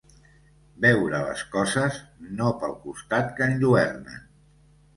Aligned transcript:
Veure 0.85 1.19
les 1.25 1.43
coses, 1.57 1.99
no 2.41 2.49
pel 2.65 2.75
costat 2.89 3.31
que 3.39 3.53
enlluernen 3.53 4.21